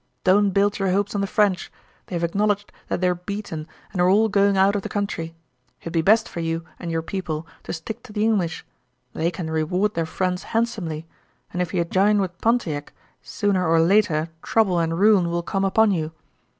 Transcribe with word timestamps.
Don't 0.23 0.49
build 0.49 0.79
yer 0.79 0.89
hopes 0.91 1.13
on 1.13 1.21
the 1.21 1.27
French; 1.27 1.71
they've 2.07 2.23
acknowledged 2.23 2.71
that 2.87 3.01
they're 3.01 3.13
beaten 3.13 3.67
and 3.93 4.01
are 4.01 4.09
all 4.09 4.29
going 4.29 4.57
out 4.57 4.75
of 4.75 4.81
the 4.81 4.89
country. 4.89 5.35
It'd 5.81 5.93
be 5.93 6.01
best 6.01 6.27
for 6.27 6.39
you 6.39 6.63
and 6.79 6.89
your 6.89 7.03
people 7.03 7.45
to 7.65 7.71
stick 7.71 8.01
to 8.05 8.11
the 8.11 8.23
English. 8.23 8.65
They 9.13 9.29
can 9.29 9.51
reward 9.51 9.93
their 9.93 10.07
friends 10.07 10.41
handsomely, 10.57 11.05
and 11.53 11.61
ef 11.61 11.71
you 11.71 11.85
jine 11.85 12.19
with 12.19 12.41
Pontiac, 12.41 12.93
sooner 13.21 13.67
or 13.67 13.79
later 13.79 14.29
trouble 14.41 14.79
and 14.79 14.97
ruin 14.97 15.29
will 15.29 15.43
come 15.43 15.63
upon 15.63 15.91
you. 15.91 16.11